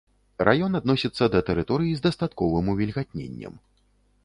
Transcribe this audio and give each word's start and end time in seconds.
Раён 0.47 0.77
адносіцца 0.79 1.27
да 1.35 1.41
тэрыторый 1.51 1.91
з 1.99 2.05
дастатковым 2.07 2.73
увільгатненнем. 2.75 3.53